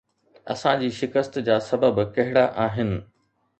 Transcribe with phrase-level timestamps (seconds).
[0.53, 2.91] اسان جي شڪست جا سبب ڪهڙا آهن؟